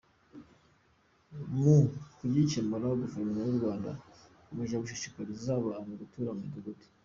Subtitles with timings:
[1.59, 1.75] Mu
[2.17, 3.89] kugikemura Guverinoma y’u Rwanda
[4.39, 6.85] ikomeje gushishikariza abantu gutura mu midugudu.